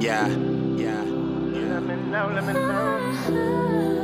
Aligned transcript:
Yeah, 0.00 0.28
yeah. 0.76 1.02
Let 1.02 1.82
me 1.82 1.96
know, 1.96 2.30
let 2.32 2.44
me 2.44 2.52
know. 2.52 3.97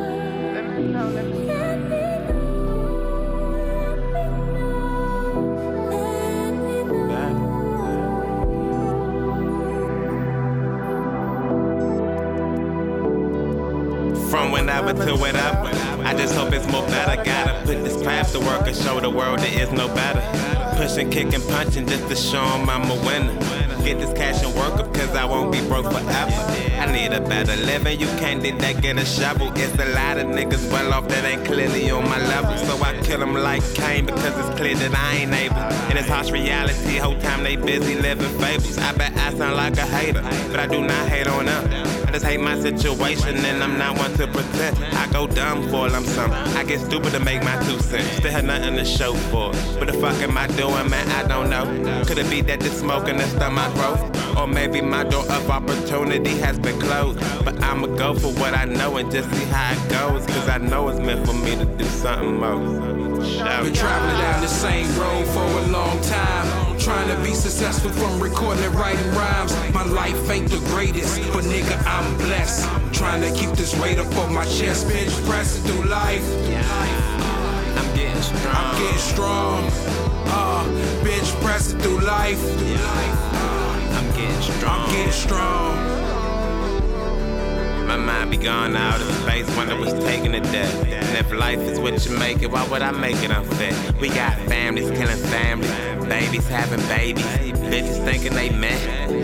Whenever 14.54 14.92
to 14.92 15.16
whenever. 15.16 15.68
I 16.09 16.14
just 16.14 16.34
hope 16.34 16.52
it's 16.52 16.66
more 16.70 16.86
better. 16.86 17.16
Gotta 17.24 17.66
put 17.66 17.82
this 17.82 18.00
craft 18.02 18.32
to 18.34 18.41
work 18.41 18.66
and 18.68 18.77
show 18.77 19.00
the 19.00 19.10
world 19.10 19.41
there 19.41 19.62
is 19.62 19.73
no 19.73 19.88
better. 19.88 20.23
Pushing, 20.76 21.10
kicking, 21.10 21.42
punching 21.52 21.86
just 21.86 22.06
to 22.08 22.16
show 22.16 22.45
'em 22.54 22.70
I'm 22.70 22.88
a 22.88 22.95
winner. 23.06 23.34
Get 23.84 23.98
this 23.98 24.12
cash 24.14 24.42
and 24.45 24.54
work 24.54 24.74
up 24.80 24.95
cause 24.95 25.14
I 25.22 25.24
won't 25.24 25.50
be 25.52 25.60
broke 25.68 25.90
forever. 25.92 26.38
I 26.82 26.86
need 26.96 27.12
a 27.12 27.20
better 27.20 27.56
living, 27.70 27.98
you 28.00 28.06
can't 28.22 28.42
do 28.42 28.56
that, 28.62 28.80
get 28.80 28.96
a 28.96 29.04
shovel. 29.04 29.52
It's 29.56 29.76
a 29.86 29.88
lot 30.00 30.18
of 30.18 30.26
niggas 30.28 30.70
well 30.73 30.95
off 30.95 31.09
that 31.09 31.24
ain't 31.24 31.45
clearly 31.45 31.90
on 31.90 32.09
my 32.09 32.20
level. 32.34 32.56
So 32.66 32.82
I 32.82 32.92
kill 33.02 33.23
'em 33.23 33.34
like 33.34 33.62
Cain 33.74 34.06
because 34.06 34.34
it's 34.40 34.52
clear 34.59 34.76
that 34.76 34.95
I 34.95 35.16
ain't 35.20 35.34
able. 35.34 35.73
And 35.94 36.00
it's 36.00 36.08
harsh 36.08 36.32
reality, 36.32 36.96
whole 36.96 37.16
time 37.20 37.44
they 37.44 37.54
busy 37.54 37.94
living 37.94 38.28
fables. 38.40 38.78
I 38.78 38.92
bet 38.94 39.16
I 39.16 39.32
sound 39.32 39.54
like 39.54 39.76
a 39.76 39.86
hater, 39.86 40.22
but 40.50 40.58
I 40.58 40.66
do 40.66 40.80
not 40.80 41.08
hate 41.08 41.28
on 41.28 41.44
them. 41.44 41.70
I 42.08 42.10
just 42.10 42.24
hate 42.24 42.40
my 42.40 42.58
situation 42.58 43.36
and 43.36 43.62
I'm 43.62 43.78
not 43.78 43.96
one 43.96 44.12
to 44.14 44.26
pretend. 44.26 44.76
I 44.96 45.06
go 45.12 45.28
dumb 45.28 45.68
for 45.68 45.86
I'm 45.86 46.02
something. 46.02 46.36
I 46.56 46.64
get 46.64 46.80
stupid 46.80 47.12
to 47.12 47.20
make 47.20 47.44
my 47.44 47.54
two 47.62 47.78
cents. 47.78 48.10
Still 48.16 48.32
have 48.32 48.44
nothing 48.44 48.74
to 48.74 48.84
show 48.84 49.14
for 49.30 49.50
it. 49.50 49.56
What 49.78 49.86
the 49.86 49.92
fuck 49.92 50.20
am 50.20 50.36
I 50.36 50.48
doing, 50.48 50.90
man? 50.90 51.08
I 51.12 51.28
don't 51.28 51.48
know. 51.48 52.04
Could 52.06 52.18
it 52.18 52.28
be 52.28 52.40
that 52.40 52.58
the 52.58 52.70
smoke 52.70 53.06
and 53.06 53.20
the 53.20 53.29
stomach 53.29 53.73
growth? 53.74 54.36
Or 54.36 54.48
maybe 54.48 54.80
my 54.80 55.04
door 55.04 55.23
of 55.23 55.48
opportunity 55.48 56.36
has 56.38 56.58
been 56.58 56.80
closed. 56.80 57.20
But 57.45 57.62
I'ma 57.62 57.86
go 57.86 58.14
for 58.14 58.32
what 58.40 58.52
I 58.52 58.64
know 58.64 58.96
and 58.96 59.12
just 59.12 59.32
see 59.32 59.45
how 59.45 59.70
it 59.70 59.90
goes. 59.90 60.26
Cause 60.26 60.48
I 60.48 60.58
know 60.58 60.88
it's 60.88 60.98
meant 60.98 61.24
for 61.24 61.34
me 61.34 61.54
to 61.54 61.64
do 61.64 61.84
something 61.84 62.40
more. 62.40 63.13
Been 63.24 63.72
traveling 63.72 64.20
down 64.20 64.42
the 64.42 64.48
same 64.48 64.86
road 64.98 65.27
for 65.28 65.42
a 65.42 65.67
long 65.69 65.98
time. 66.03 66.78
Trying 66.78 67.08
to 67.08 67.17
be 67.22 67.34
successful 67.34 67.91
from 67.91 68.20
recording 68.20 68.62
and 68.62 68.75
writing 68.75 69.11
rhymes. 69.12 69.55
My 69.72 69.84
life 69.84 70.28
ain't 70.28 70.50
the 70.50 70.58
greatest, 70.69 71.19
but 71.33 71.45
nigga, 71.45 71.83
I'm 71.86 72.17
blessed. 72.19 72.69
Trying 72.92 73.22
to 73.22 73.33
keep 73.33 73.50
this 73.56 73.75
weight 73.80 73.98
up 73.98 74.14
on 74.17 74.34
my 74.34 74.45
chest, 74.45 74.89
bench 74.89 75.11
pressing 75.25 75.64
through 75.64 75.89
life. 75.89 76.22
I'm 77.78 77.97
getting 77.97 78.20
strong. 78.22 78.55
I'm 78.55 78.83
getting 78.83 78.98
strong. 78.98 79.70
Uh, 80.27 80.64
bench 81.02 81.33
pressing 81.41 81.78
through 81.78 82.00
life. 82.00 82.42
I'm 83.97 84.06
getting 84.14 84.42
strong. 84.42 84.80
I'm 84.80 84.91
getting 84.91 85.12
strong. 85.12 86.05
My 87.86 87.97
mind 87.97 88.30
be 88.30 88.36
gone 88.36 88.77
out 88.77 89.00
of 89.00 89.06
space 89.22 89.48
when 89.56 89.70
it 89.70 89.78
was 89.78 89.92
taking 90.05 90.33
to 90.33 90.41
death. 90.41 90.75
And 90.86 91.19
if 91.19 91.33
life 91.33 91.61
is 91.61 91.78
you 92.03 92.19
make 92.19 92.42
it, 92.42 92.50
why 92.50 92.67
would 92.69 92.83
I 92.83 92.91
make 92.91 93.23
it 93.23 93.31
unfit? 93.31 94.00
We 94.00 94.09
got 94.09 94.37
families 94.48 94.91
killing 94.91 95.17
families, 95.17 95.70
babies 96.09 96.47
having 96.48 96.81
babies, 96.89 97.25
bitches 97.70 98.05
thinking 98.05 98.34
they 98.34 98.51
men, 98.51 98.78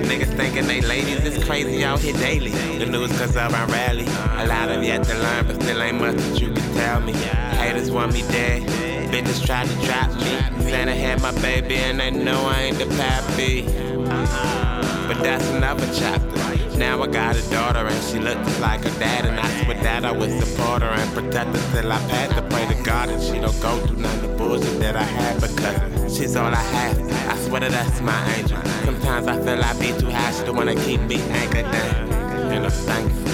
niggas 0.05 0.37
thinking 0.37 0.67
they 0.67 0.81
ladies. 0.81 1.25
It's 1.25 1.45
crazy 1.45 1.85
out 1.85 1.99
here 1.99 2.15
daily. 2.15 2.53
The 2.79 2.87
news 2.87 3.11
cause 3.19 3.37
of 3.37 3.53
our 3.53 3.67
rally. 3.67 4.05
A 4.05 4.47
lot 4.47 4.71
of 4.71 4.85
yet 4.85 5.03
to 5.05 5.19
learn, 5.19 5.47
but 5.47 5.61
still 5.61 5.83
ain't 5.83 6.01
much 6.01 6.17
that 6.17 6.41
you 6.41 6.53
can 6.53 6.75
tell 6.75 7.01
me. 7.01 7.13
Haters 7.13 7.91
want 7.91 8.13
me 8.13 8.23
dead. 8.23 8.63
Bitches 9.11 9.45
tried 9.45 9.67
to 9.67 9.75
drop 9.85 10.09
me. 10.15 10.63
Santa 10.71 10.95
had 10.95 11.21
my 11.21 11.33
baby 11.41 11.75
and 11.75 11.99
they 11.99 12.13
know 12.13 12.47
I 12.47 12.61
ain't 12.63 12.79
the 12.79 12.87
pappy. 12.87 13.63
But 15.09 15.23
that's 15.25 15.49
another 15.51 15.89
chapter. 15.93 16.50
Now 16.81 17.03
I 17.03 17.09
got 17.09 17.37
a 17.37 17.43
daughter 17.51 17.87
and 17.87 18.05
she 18.05 18.19
looks 18.19 18.59
like 18.59 18.85
her 18.85 18.99
dad. 18.99 19.27
And 19.27 19.39
I 19.39 19.65
swear 19.65 19.77
that 19.83 20.03
I 20.03 20.13
would 20.13 20.31
support 20.43 20.81
her 20.81 20.89
and 20.89 21.13
protect 21.13 21.55
her 21.55 21.83
till 21.83 21.93
I 21.93 21.99
pass 22.09 22.35
to 22.35 22.43
pray 22.49 22.67
to 22.75 22.83
God 22.83 23.11
and 23.11 23.23
she 23.23 23.39
don't 23.39 23.61
go 23.61 23.79
through 23.87 23.99
none 23.99 24.17
of 24.17 24.23
the 24.23 24.29
bullshit 24.29 24.81
that 24.81 24.97
I 24.97 25.03
had 25.03 25.43
because 25.43 26.17
she's 26.17 26.37
all 26.37 26.47
I 26.47 26.55
have. 26.55 26.99
I 27.29 27.37
swear 27.47 27.61
that 27.61 27.73
that's 27.73 28.01
my 28.01 28.19
angel. 28.33 28.57
Sometimes 28.87 29.27
I 29.27 29.37
feel 29.45 29.63
I 29.63 29.75
be 29.75 30.01
too 30.01 30.11
high, 30.11 30.33
she 30.33 30.43
don't 30.47 30.57
wanna 30.57 30.75
keep 30.75 31.03
me 31.03 31.17
anchored 31.21 31.71
down. 31.71 32.13
And 32.51 32.65
I'm 32.65 32.71
thankful. 32.71 33.29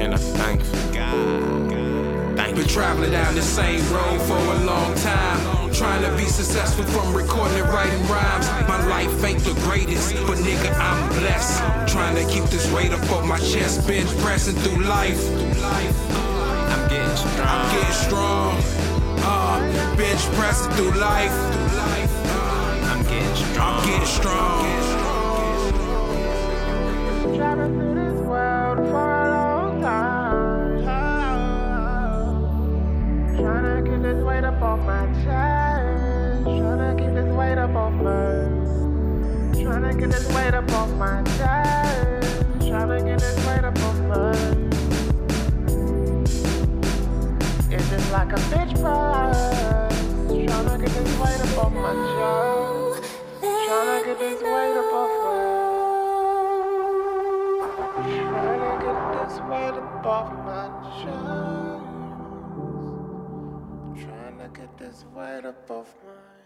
And 0.00 0.14
I'm 0.14 0.20
thankful. 0.40 0.78
God, 0.94 2.54
Been 2.56 2.66
traveling 2.66 3.12
down 3.12 3.34
the 3.34 3.42
same 3.42 3.80
road 3.92 4.22
for 4.22 4.38
a 4.38 4.64
long 4.64 4.94
time. 4.94 5.70
Trying 5.74 6.02
to 6.02 6.16
be 6.16 6.24
successful 6.24 6.84
from 6.84 7.14
recording 7.14 7.58
and 7.58 7.68
writing 7.68 8.06
rhymes. 8.08 8.39
My 9.20 9.26
life 9.26 9.34
ain't 9.34 9.44
the 9.44 9.60
greatest, 9.68 10.14
but 10.26 10.38
nigga, 10.38 10.72
I'm 10.78 11.08
blessed. 11.10 11.92
Trying 11.92 12.16
to 12.16 12.24
keep 12.32 12.44
this 12.44 12.72
weight 12.72 12.90
up 12.90 13.10
on 13.12 13.28
my 13.28 13.38
chest, 13.38 13.86
bench 13.86 14.08
pressing 14.18 14.54
through 14.56 14.82
life. 14.84 15.20
I'm 15.60 16.88
getting 16.88 17.16
strong. 17.16 17.48
I'm 17.48 17.70
getting 17.74 17.92
strong. 17.92 18.56
Uh, 19.22 19.96
bench 19.96 20.20
pressing 20.36 20.72
through 20.72 20.92
life. 20.92 21.32
I'm 22.88 23.02
getting 23.02 23.34
strong. 23.36 23.80
I'm 23.80 23.86
getting 23.86 24.06
strong. 24.06 24.64
Traveling 27.36 27.78
through 27.78 27.94
this 27.94 28.20
world 28.22 28.78
for 28.88 29.22
a 29.22 29.28
long 29.28 29.82
time. 29.82 30.84
Trying 33.36 33.84
to 33.84 33.90
keep 33.90 34.00
this 34.02 34.24
weight 34.24 34.44
up 34.44 34.62
off 34.62 34.80
my 34.86 35.04
chest. 35.24 36.44
Trying 36.44 36.96
to 36.96 37.02
keep 37.02 37.12
this 37.14 37.30
weight 37.36 37.58
up 37.58 37.74
off 37.74 37.92
my. 37.92 38.59
Trying 39.62 39.82
to 39.82 39.94
get 39.98 40.10
this 40.10 40.26
weight 40.34 40.54
up 40.54 40.72
off 40.72 40.90
my 40.96 41.22
chest. 41.36 42.44
Trying 42.66 42.88
to 42.88 43.04
get 43.04 43.18
this 43.20 43.36
weight 43.46 43.64
up 43.64 43.78
off 43.80 43.98
my. 44.08 44.30
It's 47.70 47.90
just 47.90 48.10
like 48.10 48.32
a 48.32 48.36
bitch 48.50 48.72
press. 48.80 49.38
Trying 50.28 50.66
to 50.66 50.78
get 50.78 50.92
this 50.94 51.12
weight 51.18 51.40
off 51.58 51.72
my 51.74 51.92
chest. 52.16 53.02
Trying 53.40 54.00
to 54.00 54.04
get 54.06 54.18
this 54.18 54.40
weight 54.42 54.76
up 54.80 54.92
off 54.94 55.12
my. 55.24 55.34
Trying 58.00 58.60
to 58.60 58.74
get 58.86 58.98
this 59.12 59.34
weight 59.40 59.76
off 60.06 60.28
my 60.46 60.64
chest. 61.00 61.84
Trying 64.02 64.36
to 64.38 64.48
get 64.58 64.70
this 64.78 64.98
weight 65.14 65.44
up 65.44 65.70
off 65.70 65.94
my 66.06 66.39